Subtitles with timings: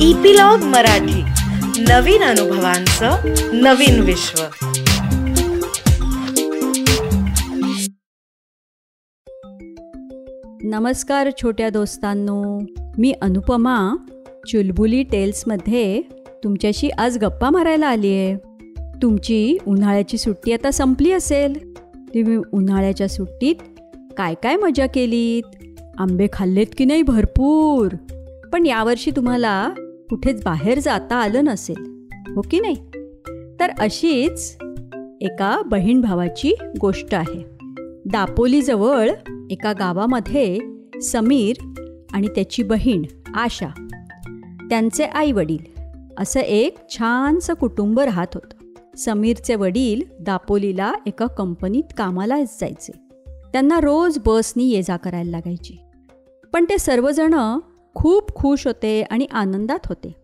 [0.00, 1.22] Epilogue Marathi.
[1.82, 3.10] नवीन अनुभवांचं
[3.52, 4.42] नवीन विश्व.
[10.62, 12.60] नमस्कार छोट्या दोस्तांनो.
[12.98, 13.96] मी अनुपमा
[14.48, 16.02] चुलबुली टेल्समध्ये
[16.44, 18.36] तुमच्याशी आज गप्पा मारायला आली आहे
[19.02, 21.74] तुमची उन्हाळ्याची सुट्टी आता संपली असेल.
[21.78, 23.54] तुम्ही उन्हाळ्याच्या सुट्टीत
[24.16, 25.42] काय काय मजा केलीत?
[25.98, 27.88] आंबे खाल्लेत की नाही भरपूर?
[28.52, 29.70] पण यावर्षी तुम्हाला
[30.10, 32.06] कुठेच बाहेर जाता आलं नसेल
[32.36, 32.74] हो की नाही?
[33.60, 34.56] तर अशीच
[35.20, 37.42] एका बहीण भावाची गोष्ट आहे.
[38.06, 39.10] दापोलीजवळ
[39.50, 40.58] एका गावामध्ये
[41.02, 41.56] समीर
[42.12, 43.02] आणि त्याची बहीण
[43.34, 43.68] आशा
[44.70, 45.80] त्यांचे आई वडील
[46.18, 48.56] असं एक छानसं कुटुंब राहत होतं.
[48.96, 52.92] समीरचे वडील दापोलीला एका कंपनीत कामाला जायचे.
[53.52, 55.78] त्यांना रोज बसनी ये जा करायला लागायची.
[56.52, 57.58] पण ते सर्वजण
[57.96, 60.14] खूप खुश होते आणि आनंदात होते.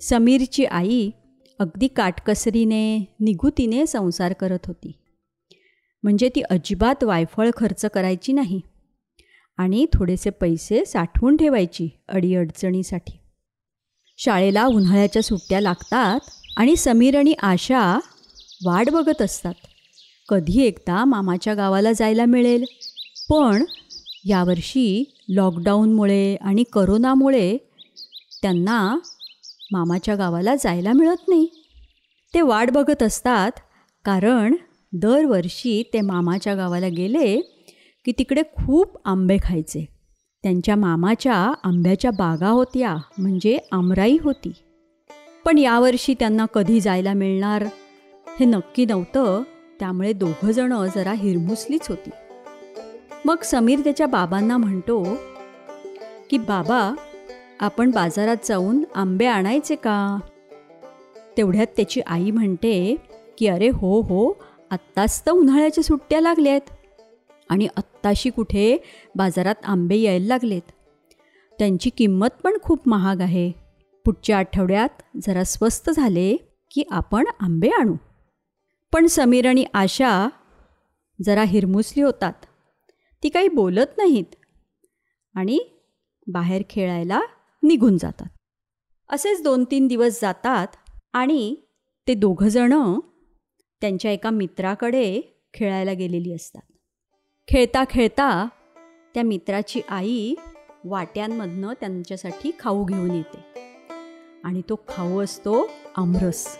[0.00, 1.10] समीरची आई
[1.58, 4.92] अगदी काटकसरीने निगुतीने संसार करत होती.
[6.02, 8.60] म्हणजे ती अजिबात वायफळ खर्च करायची नाही
[9.56, 13.18] आणि थोडेसे पैसे साठवून ठेवायची अडीअडचणीसाठी.
[14.18, 16.20] शाळेला उन्हाळ्याच्या सुट्ट्या लागतात
[16.56, 17.98] आणि समीर आणि आशा
[18.66, 19.54] वाट बघत असतात.
[20.28, 22.64] कधी एकदा मामाच्या गावाला जायला मिळेल
[23.30, 23.64] पण
[24.28, 27.56] यावर्षी लॉकडाऊनमुळे आणि करोनामुळे
[28.42, 28.98] त्यांना
[29.72, 31.48] मामाच्या गावाला जायला मिळत नाही.
[32.34, 33.50] ते वाट बघत असतात
[34.04, 34.54] कारण
[34.92, 37.40] दरवर्षी ते मामाच्या गावाला गेले
[38.04, 39.84] की तिकडे खूप आंबे खायचे.
[40.42, 44.52] त्यांच्या मामाच्या आंब्याच्या बागा होत्या म्हणजे आमराई होती.
[45.44, 47.64] पण यावर्षी त्यांना कधी जायला मिळणार
[48.38, 49.42] हे नक्की नव्हतं
[49.80, 52.10] त्यामुळे दोघंजणं जरा हिरमुसलीच होती.
[53.26, 55.16] मग समीर त्याच्या बाबांना म्हणतो
[56.30, 56.94] की बाबा
[57.60, 60.20] आपण बाजारात जाऊन आंबे आणायचे का?
[61.36, 62.96] तेवढ्यात त्याची आई म्हणते
[63.38, 66.60] की अरे हो हो आत्ताच तर उन्हाळ्याच्या सुट्ट्या लागल्यात
[67.50, 68.78] आणि आत्ताशी कुठे
[69.16, 70.72] बाजारात आंबे यायला लागलेत.
[71.58, 73.52] त्यांची किंमत पण खूप महाग आहे.
[74.04, 76.36] पुढच्या आठवड्यात जरा स्वस्त झाले
[76.70, 77.94] की आपण आंबे आणू.
[78.92, 80.28] पण समीर आणि आशा
[81.24, 82.32] जरा हिरमुसली होतात.
[83.22, 84.34] ती काही बोलत नाहीत.
[85.34, 85.58] आणि
[86.26, 87.20] बाहेर खेळायला
[87.62, 88.26] निघून जातात.
[89.10, 90.66] असेच दोन तीन दिवस जातात
[91.12, 91.56] आणि
[92.08, 93.00] ते दोघंजणं
[93.80, 95.22] त्यांच्या एका मित्राकडे
[95.54, 96.72] खेळायला गेलेली असतात.
[97.48, 98.48] खेळता खेळता
[99.14, 100.34] त्या मित्राची आई
[100.84, 103.60] वाट्यांमधनं त्यांच्यासाठी खाऊ घेऊन येते.
[104.44, 106.58] आणि तो खाऊ असतो आमरस.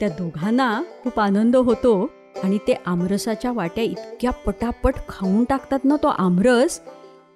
[0.00, 2.10] त्या दोघांना खूप आनंद होतो
[2.42, 6.80] आणि ते आमरसाच्या वाट्या इतक्या पटापट खाऊन टाकतात ना तो आमरस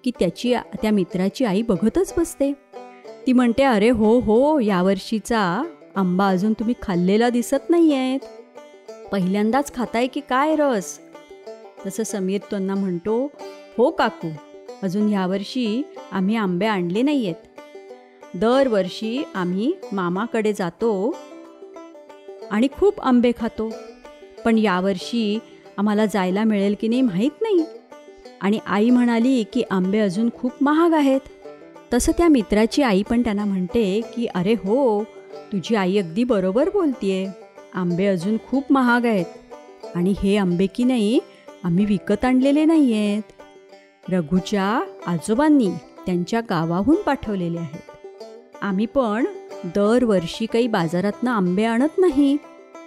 [0.05, 2.53] की त्याची त्या मित्राची आई बघतच बसते.
[3.27, 5.41] ती म्हणते अरे हो हो यावर्षीचा
[5.97, 8.21] आंबा अजून तुम्ही खाल्लेला दिसत नाही आहेत
[9.13, 10.99] पहिल्यांदाच खाताय की काय रस?
[11.87, 13.19] तसं समीर त्यांना म्हणतो
[13.79, 14.29] हो काकू
[14.83, 21.17] अजून ह्यावर्षी आम्ही आंबे आणले नाही आहेत दरवर्षी आम्ही मामाकडे जातो
[22.51, 23.71] आणि खूप आंबे खातो.
[24.47, 25.39] पण यावर्षी
[25.77, 27.65] आम्हाला जायला मिळेल की नाही माहीत नाही.
[28.41, 31.21] आणि आई म्हणाली की आंबे अजून खूप महाग आहेत.
[31.95, 35.05] तसं त्या मित्राची आई पण त्यांना म्हणते की अरे हो
[35.53, 37.29] तुझी आई अगदी बरोबर बोलतीये.
[37.75, 39.25] आंबे अजून खूप महाग आहेत.
[39.95, 41.21] आणि हे आंबे की नाही
[41.65, 43.23] आम्ही विकत आणलेले नाही आहेत
[44.09, 45.71] रघूच्या आजोबांनी
[46.07, 47.91] त्यांच्या गावाहून पाठवलेले आहेत.
[48.63, 49.25] आम्ही पण
[49.65, 52.37] दरवर्षी काही बाजारातनं आंबे आणत नाही.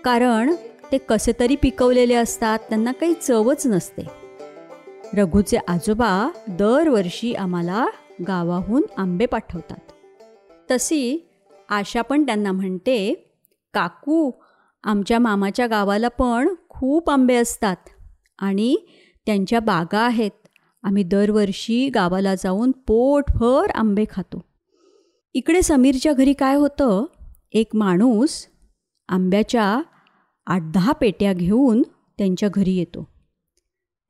[0.03, 0.53] कारण
[0.91, 4.01] ते कसे तरी पिकवलेले असतात त्यांना काही चवच नसते.
[5.13, 7.87] रघुचे आजोबा दरवर्षी आम्हाला
[8.27, 9.91] गावाहून आंबे पाठवतात.
[10.71, 11.29] तशी
[11.69, 13.13] आशा पण त्यांना म्हणते
[13.73, 14.31] काकू
[14.83, 17.75] आमच्या मामाच्या गावाला पण खूप आंबे असतात
[18.39, 18.77] आणि
[19.25, 20.31] त्यांच्या बागा आहेत.
[20.83, 24.45] आम्ही दरवर्षी गावाला जाऊन पोटभर आंबे खातो.
[25.33, 27.05] इकडे समीरच्या घरी काय होतं?
[27.53, 28.45] एक माणूस
[29.09, 29.81] आंब्याच्या
[30.49, 31.81] आठ दहा पेट्या घेऊन
[32.17, 33.03] त्यांच्या घरी येतो.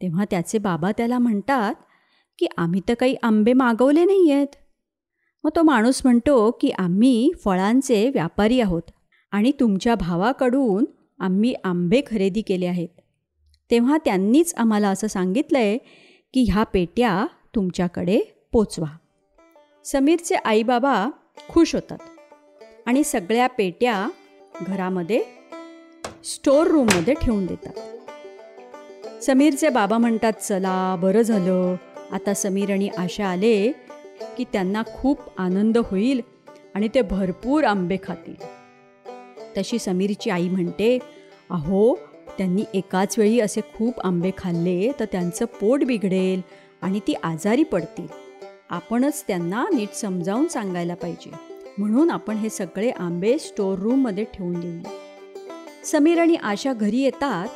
[0.01, 1.75] तेव्हा त्याचे बाबा त्याला म्हणतात
[2.39, 4.56] की आम्ही तर काही आंबे मागवले नाही आहेत
[5.44, 8.81] मग तो माणूस म्हणतो की आम्ही फळांचे व्यापारी आहोत
[9.31, 10.86] आणि तुमच्या भावाकडून
[11.19, 12.88] आम्ही आंबे खरेदी केले आहेत.
[13.71, 15.77] तेव्हा त्यांनीच आम्हाला असं सांगितलं आहे
[16.33, 17.25] की ह्या पेट्या
[17.56, 18.19] तुमच्याकडे
[18.51, 18.97] पोचवा.
[19.85, 21.09] समीरचे आईबाबा
[21.50, 22.00] खुश होतात
[22.85, 24.09] आणि सगळ्या पेट्या
[24.68, 25.24] घरामध्ये
[26.24, 27.74] स्टोअर रूममध्ये ठेवून देतात.
[29.24, 31.75] समीरचे बाबा म्हणतात चला बरं झालं.
[32.12, 33.71] आता समीर आणि आशा आले
[34.38, 36.21] की त्यांना खूप आनंद होईल
[36.75, 38.36] आणि ते भरपूर आंबे खातील.
[39.57, 41.00] तशी समीरची आई म्हणते
[41.50, 41.95] अहो
[42.38, 46.42] त्यांनी एकाच वेळी असे खूप आंबे खाल्ले तर त्यांचं पोट बिघडेल
[46.81, 48.07] आणि ती आजारी पडतील.
[48.69, 51.31] आपणच त्यांना नीट समजावून सांगायला पाहिजे.
[51.77, 54.80] म्हणून आपण हे सगळे आंबे स्टोर रूममध्ये ठेवून देऊ
[55.91, 57.47] समीर आणि आशा घरी येतात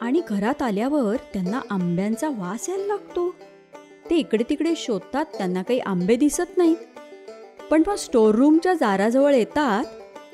[0.00, 3.34] आणि घरात आल्यावर त्यांना आंब्यांचा वास यायला लागतो.
[4.10, 6.76] ते इकडे तिकडे शोधतात त्यांना काही आंबे दिसत नाहीत.
[7.70, 9.84] पण मग स्टोर रूमच्या दाराजवळ येतात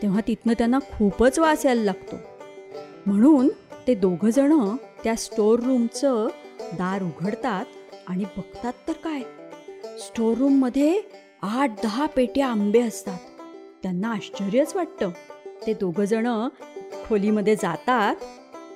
[0.03, 2.17] तेव्हा तिथनं त्यांना खूपच वास यायला लागतो.
[3.06, 3.49] म्हणून
[3.87, 6.29] ते दोघंजणं त्या स्टोर रूमचं
[6.73, 7.65] दार उघडतात
[8.09, 9.21] आणि बघतात तर काय?
[9.99, 11.01] स्टोर रूममध्ये
[11.43, 13.19] आठ दहा पेट्या आंबे असतात.
[13.83, 15.11] त्यांना आश्चर्यच वाटतं.
[15.66, 16.49] ते दोघंजणं
[17.05, 18.16] खोलीमध्ये जातात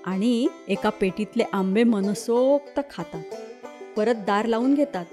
[0.05, 3.23] आणि एका पेटीतले आंबे मनसोक्त खातात.
[3.97, 5.07] परत दार लावून घेतात.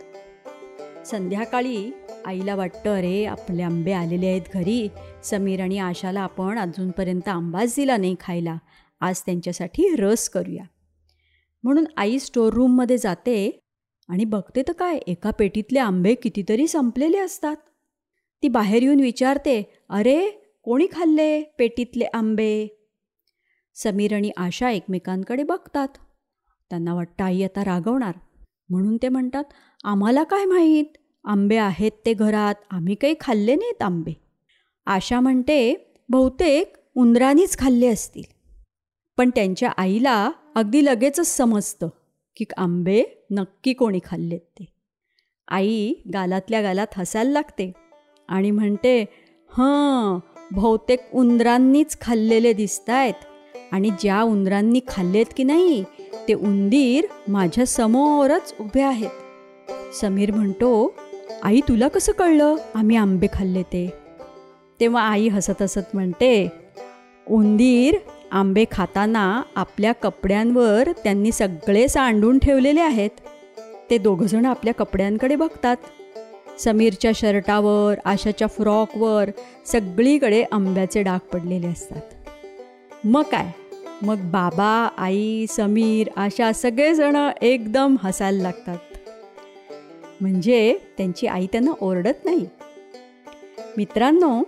[1.06, 1.92] संध्याकाळी
[2.26, 4.88] आईला वाटतं अरे आपले आंबे आलेले आहेत घरी.
[5.24, 8.58] समीर आणि आशाला आपण अजूनपर्यंत आंबाच दिला नाही खायला.
[9.02, 10.64] आज त्यांच्यासाठी रस करूया.
[11.64, 13.60] म्हणून आई स्टोर रूममध्ये जाते
[14.10, 17.56] आणि बघते तर काय एका पेटीतले आंबे कितीतरी संपलेले असतात.
[18.44, 22.68] ती बाहेर येऊन विचारते अरे कोणी खाल्ले पेटीतले आंबे?
[23.76, 25.88] समीर आणि आशा एकमेकांकडे बघतात.
[26.70, 28.16] त्यांना वाटतं आई आता रागवणार.
[28.70, 29.44] म्हणून ते म्हणतात
[29.84, 30.86] आम्हाला काय माहीत?
[31.24, 32.56] आंबे आहेत ते घरात.
[32.72, 34.14] आम्ही काही खाल्ले नाहीत आंबे.
[34.86, 38.24] आशा म्हणते बहुतेक उंदरानीच खाल्ले असतील.
[39.18, 41.90] पण त्यांच्या आईला अगदी लगेचच समजतं
[42.36, 44.66] की आंबे नक्की कोणी खाल्लेत ते.
[45.48, 47.72] आई गालातल्या गालात हसायला लागते
[48.28, 49.06] आणि म्हणते
[49.52, 50.20] हां
[50.52, 53.14] बहुतेक उंदरांनीच खाल्लेले दिसत आहेत
[53.72, 55.84] आणि ज्या उंदरांनी खाल्लेत की नाही
[56.28, 59.96] ते उंदीर माझ्या समोरच उभे आहेत.
[60.02, 60.94] समीर म्हणतो
[61.44, 63.88] आई तुला कसं कळलं आम्ही आंबे खाल्ले ते?
[64.80, 66.52] तेव्हा आई हसत हसत म्हणते
[67.28, 67.96] उंदीर
[68.32, 73.10] आंबे खाताना आपल्या कपड्यांवर त्यांनी सगळे सांडून ठेवलेले आहेत.
[73.90, 75.76] ते दोघंजण आपल्या कपड्यांकडे बघतात.
[76.60, 79.30] समीरच्या शर्टावर आशाच्या फ्रॉकवर
[79.66, 82.02] सगळीकडे आंब्याचे डाग पडलेले असतात.
[83.04, 83.52] मग काय?
[84.02, 88.78] मग बाबा आई समीर आशा सगळेजण एकदम हसायला लागतात.
[90.22, 92.46] म्हणजे त्यांची आई त्यांना ओरडत नाही.
[93.78, 94.44] मित्रांनो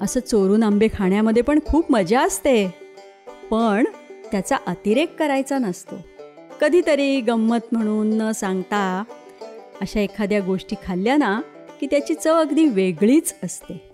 [0.00, 2.74] असं चोरून आंबे खाण्यामध्ये पण खूप मजा असते.
[3.50, 3.84] पण
[4.30, 5.94] त्याचा अतिरेक करायचा नसतो.
[6.60, 9.04] कधीतरी गंमत म्हणून न सांगता
[9.80, 11.40] अशा एखाद्या गोष्टी खाल्ल्या ना
[11.80, 13.90] की त्याची चव अगदी वेगळीच असते.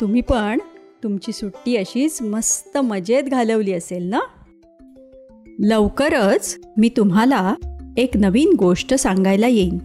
[0.00, 0.58] तुम्ही पण
[1.02, 4.20] तुमची सुट्टी अशीच मस्त मजेत घालवली असेल ना?
[5.58, 7.54] लवकरच मी तुम्हाला
[7.96, 9.78] एक नवीन गोष्ट सांगायला येईन.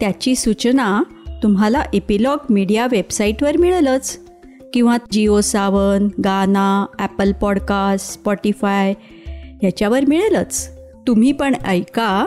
[0.00, 1.02] त्याची सूचना
[1.42, 4.20] तुम्हाला एपिलॉग मीडिया वेबसाईटवर मिळेलच.
[4.74, 8.94] किंवा जिओ सावन गाना ॲपल पॉडकास्ट स्पॉटीफाय
[9.26, 10.78] ह्याच्यावर मिळेलच.
[11.06, 12.26] तुम्ही पण ऐका